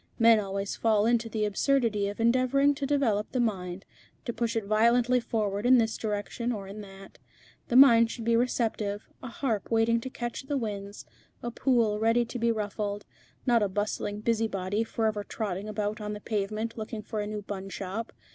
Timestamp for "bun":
17.43-17.69